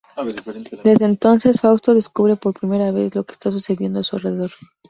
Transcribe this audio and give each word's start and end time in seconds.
Desde 0.83 1.05
entonces, 1.05 1.61
Fausto 1.61 1.93
descubre 1.93 2.35
por 2.35 2.59
primera 2.59 2.89
vez 2.91 3.13
lo 3.13 3.23
que 3.23 3.33
está 3.33 3.51
sucediendo 3.51 3.99
a 3.99 4.03
su 4.03 4.15
alrededor. 4.15 4.49